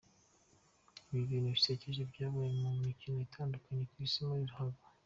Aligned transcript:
Ibi 1.09 1.23
bintu 1.31 1.49
bisekeje 1.57 2.01
byabaye 2.11 2.49
mu 2.61 2.69
mikino 2.85 3.17
itandukanye 3.27 3.83
ku 3.91 3.95
isi 4.05 4.19
muri 4.27 4.43
ruhago. 4.51 4.81